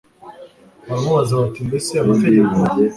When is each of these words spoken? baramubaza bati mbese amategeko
baramubaza 0.87 1.31
bati 1.41 1.59
mbese 1.67 1.91
amategeko 2.03 2.53